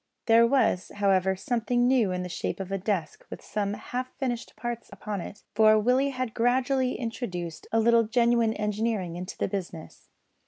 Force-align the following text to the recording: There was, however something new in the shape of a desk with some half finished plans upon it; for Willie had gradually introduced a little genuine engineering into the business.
There 0.25 0.47
was, 0.47 0.91
however 0.95 1.35
something 1.35 1.87
new 1.87 2.11
in 2.11 2.23
the 2.23 2.27
shape 2.27 2.59
of 2.59 2.71
a 2.71 2.77
desk 2.79 3.23
with 3.29 3.43
some 3.43 3.75
half 3.75 4.11
finished 4.17 4.55
plans 4.55 4.89
upon 4.91 5.21
it; 5.21 5.43
for 5.53 5.77
Willie 5.77 6.09
had 6.09 6.33
gradually 6.33 6.93
introduced 6.95 7.67
a 7.71 7.79
little 7.79 8.05
genuine 8.05 8.55
engineering 8.55 9.15
into 9.15 9.37
the 9.37 9.47
business. 9.47 10.09